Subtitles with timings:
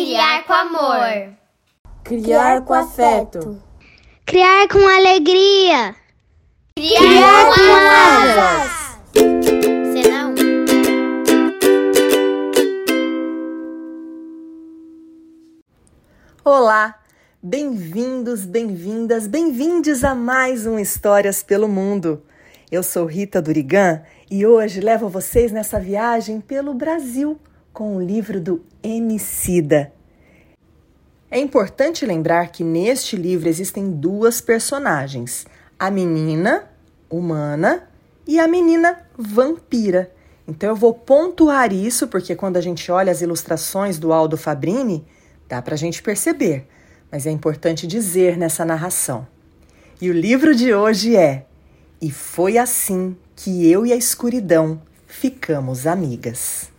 [0.00, 1.36] criar com amor.
[2.02, 3.62] Criar com afeto.
[4.24, 5.94] Criar com alegria.
[6.74, 7.74] Criar, criar com, com
[8.32, 8.98] asas.
[9.92, 10.34] Cena 1.
[16.42, 16.98] Olá,
[17.42, 22.22] bem-vindos, bem-vindas, bem-vindes a mais um Histórias pelo Mundo.
[22.72, 27.38] Eu sou Rita Durigan e hoje levo vocês nessa viagem pelo Brasil
[27.72, 29.92] com o livro do Emicida.
[31.30, 35.46] É importante lembrar que neste livro existem duas personagens:
[35.78, 36.68] a menina
[37.08, 37.88] humana
[38.26, 40.12] e a menina vampira.
[40.46, 45.06] Então eu vou pontuar isso porque quando a gente olha as ilustrações do Aldo Fabrini,
[45.48, 46.66] dá para a gente perceber,
[47.10, 49.26] mas é importante dizer nessa narração.
[50.00, 51.46] E o livro de hoje é
[52.00, 56.70] E Foi Assim que Eu e a Escuridão Ficamos Amigas.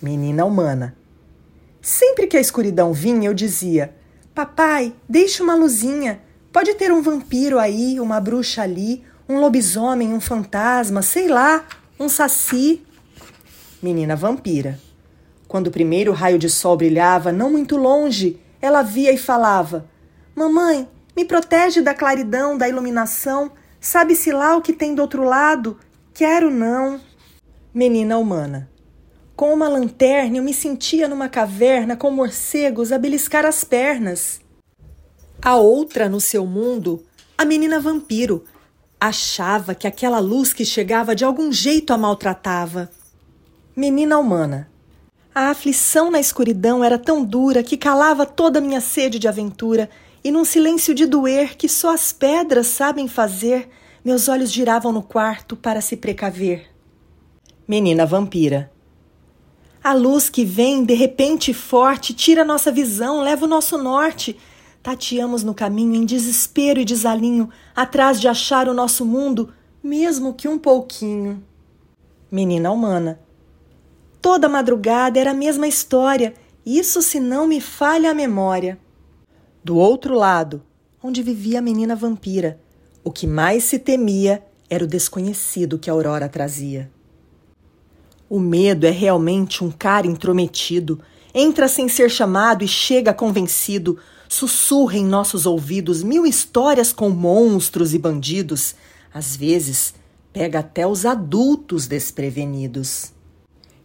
[0.00, 0.96] Menina humana.
[1.80, 3.94] Sempre que a escuridão vinha, eu dizia:
[4.34, 6.20] Papai, deixe uma luzinha.
[6.52, 11.64] Pode ter um vampiro aí, uma bruxa ali, um lobisomem, um fantasma, sei lá,
[11.98, 12.82] um saci.
[13.82, 14.78] Menina vampira.
[15.48, 19.88] Quando o primeiro raio de sol brilhava, não muito longe, ela via e falava:
[20.34, 23.52] Mamãe, me protege da claridão, da iluminação.
[23.80, 25.78] Sabe-se lá o que tem do outro lado?
[26.12, 27.00] Quero não.
[27.72, 28.68] Menina humana.
[29.36, 34.40] Com uma lanterna, eu me sentia numa caverna com morcegos a beliscar as pernas.
[35.42, 37.04] A outra no seu mundo,
[37.36, 38.44] a menina vampiro,
[38.98, 42.90] achava que aquela luz que chegava de algum jeito a maltratava.
[43.76, 44.70] Menina humana.
[45.34, 49.90] A aflição na escuridão era tão dura que calava toda a minha sede de aventura,
[50.24, 53.68] e num silêncio de doer que só as pedras sabem fazer,
[54.02, 56.70] meus olhos giravam no quarto para se precaver.
[57.68, 58.74] Menina vampira.
[59.86, 64.36] A luz que vem de repente forte tira nossa visão, leva o nosso norte.
[64.82, 70.48] Tateamos no caminho em desespero e desalinho, atrás de achar o nosso mundo, mesmo que
[70.48, 71.40] um pouquinho.
[72.28, 73.20] Menina humana.
[74.20, 76.34] Toda madrugada era a mesma história,
[76.66, 78.80] isso se não me falha a memória.
[79.62, 80.64] Do outro lado,
[81.00, 82.58] onde vivia a menina vampira,
[83.04, 86.90] o que mais se temia era o desconhecido que a aurora trazia.
[88.28, 91.00] O medo é realmente um cara intrometido.
[91.32, 93.98] Entra sem ser chamado e chega convencido.
[94.28, 98.74] Sussurra em nossos ouvidos mil histórias com monstros e bandidos.
[99.14, 99.94] Às vezes,
[100.32, 103.12] pega até os adultos desprevenidos.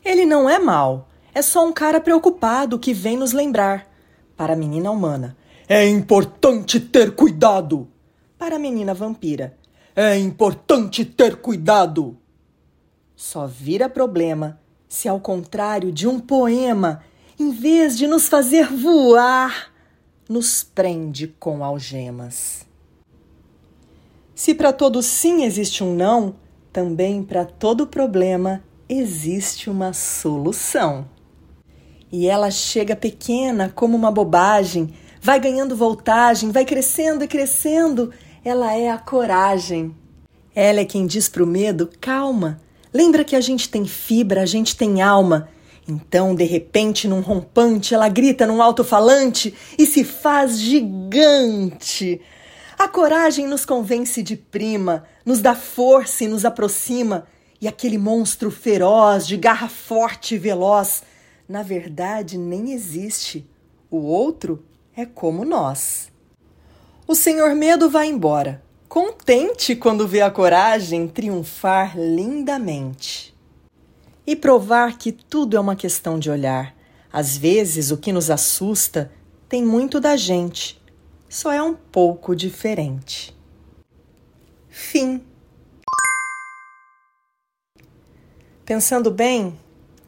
[0.03, 3.88] Ele não é mal, é só um cara preocupado que vem nos lembrar.
[4.35, 5.38] Para a menina humana,
[5.69, 7.88] é importante ter cuidado.
[8.40, 9.56] Para a menina vampira,
[9.96, 12.18] é importante ter cuidado
[13.21, 14.59] só vira problema
[14.89, 17.03] se, ao contrário de um poema,
[17.39, 19.71] em vez de nos fazer voar,
[20.27, 22.65] nos prende com algemas.
[24.33, 26.33] Se para todo sim existe um não,
[26.73, 31.07] também para todo problema existe uma solução.
[32.11, 38.11] E ela chega pequena como uma bobagem, vai ganhando voltagem, vai crescendo e crescendo.
[38.43, 39.95] Ela é a coragem.
[40.55, 42.59] Ela é quem diz para o medo: calma,
[42.94, 45.47] Lembra que a gente tem fibra, a gente tem alma.
[45.88, 52.19] Então, de repente, num rompante, ela grita num alto-falante e se faz gigante.
[52.78, 57.25] A coragem nos convence de prima, nos dá força e nos aproxima.
[57.62, 61.03] E aquele monstro feroz, de garra forte e veloz,
[61.47, 63.47] na verdade nem existe.
[63.90, 64.66] O outro
[64.96, 66.09] é como nós.
[67.07, 73.34] O senhor medo vai embora contente quando vê a coragem triunfar lindamente.
[74.28, 76.75] E provar que tudo é uma questão de olhar.
[77.09, 79.09] Às vezes, o que nos assusta
[79.47, 80.78] tem muito da gente,
[81.30, 83.34] só é um pouco diferente.
[84.68, 85.24] Fim.
[88.65, 89.57] Pensando bem,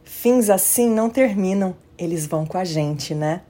[0.04, 3.44] fins assim não terminam, eles vão com a gente, né?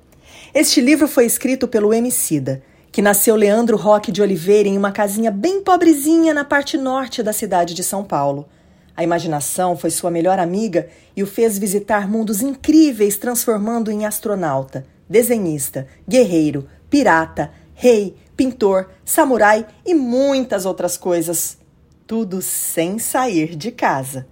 [0.53, 2.63] Este livro foi escrito pelo Emicida
[2.93, 7.33] que nasceu Leandro Roque de Oliveira em uma casinha bem pobrezinha na parte norte da
[7.33, 8.47] cidade de São Paulo.
[8.95, 14.85] A imaginação foi sua melhor amiga e o fez visitar mundos incríveis, transformando em astronauta,
[15.09, 21.57] desenhista, guerreiro, pirata, rei, pintor, samurai e muitas outras coisas.
[22.05, 24.27] Tudo sem sair de casa.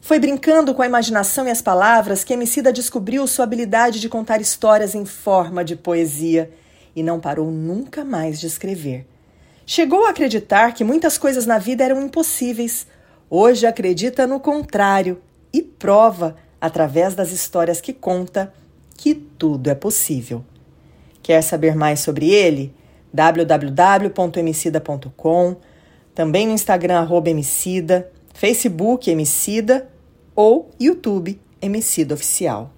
[0.00, 4.40] Foi brincando com a imaginação e as palavras que Emicida descobriu sua habilidade de contar
[4.40, 6.50] histórias em forma de poesia
[6.96, 9.06] e não parou nunca mais de escrever.
[9.66, 12.86] Chegou a acreditar que muitas coisas na vida eram impossíveis.
[13.28, 15.20] Hoje acredita no contrário
[15.52, 18.50] e prova através das histórias que conta
[18.96, 20.42] que tudo é possível.
[21.22, 22.74] Quer saber mais sobre ele?
[23.12, 25.56] www.emicida.com,
[26.14, 29.88] também no Instagram arroba Emicida, Facebook Emicida
[30.34, 32.75] ou YouTube Emicida Oficial.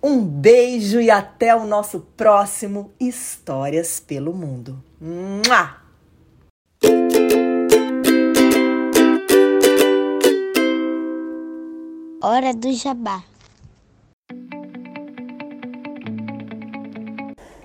[0.00, 4.80] Um beijo e até o nosso próximo Histórias pelo Mundo.
[5.00, 5.76] Mua!
[12.22, 13.24] Hora do Jabá.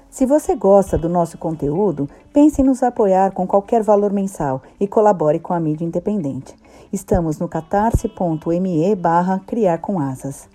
[0.10, 4.88] Se você gosta do nosso conteúdo, pense em nos apoiar com qualquer valor mensal e
[4.88, 6.56] colabore com a mídia independente.
[6.92, 10.53] Estamos no catarse.me barra criar com asas.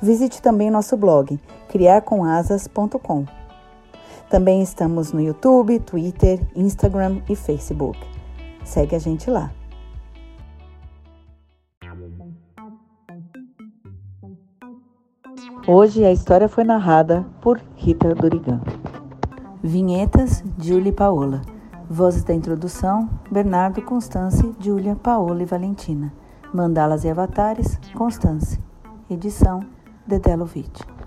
[0.00, 1.38] Visite também nosso blog,
[1.68, 3.24] criarcomasas.com.
[4.28, 7.98] Também estamos no YouTube, Twitter, Instagram e Facebook.
[8.64, 9.50] Segue a gente lá.
[15.66, 18.60] Hoje a história foi narrada por Rita Dorigan.
[19.62, 21.42] Vinhetas, Julie Paola.
[21.90, 26.12] Vozes da introdução, Bernardo, Constance, Júlia, Paola e Valentina.
[26.52, 28.58] Mandalas e avatares, Constance.
[29.10, 29.64] Edição,
[30.06, 30.97] Dedelovitch.